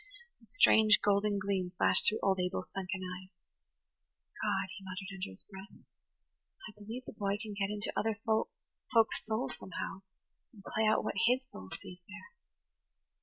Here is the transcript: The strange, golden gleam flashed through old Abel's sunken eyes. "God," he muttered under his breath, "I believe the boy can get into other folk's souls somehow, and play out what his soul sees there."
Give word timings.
The 0.39 0.47
strange, 0.47 0.99
golden 0.99 1.37
gleam 1.37 1.73
flashed 1.77 2.09
through 2.09 2.17
old 2.23 2.39
Abel's 2.39 2.71
sunken 2.73 3.01
eyes. 3.03 3.29
"God," 4.41 4.73
he 4.75 4.83
muttered 4.83 5.13
under 5.13 5.29
his 5.29 5.43
breath, 5.43 5.83
"I 6.67 6.71
believe 6.75 7.05
the 7.05 7.13
boy 7.13 7.37
can 7.39 7.53
get 7.53 7.69
into 7.69 7.93
other 7.95 8.17
folk's 8.25 9.23
souls 9.27 9.55
somehow, 9.59 10.01
and 10.53 10.63
play 10.63 10.87
out 10.87 11.03
what 11.03 11.13
his 11.27 11.41
soul 11.51 11.69
sees 11.69 11.99
there." 12.07 12.35